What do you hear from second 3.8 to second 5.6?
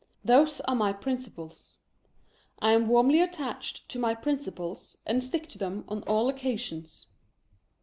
to my principles, and stick to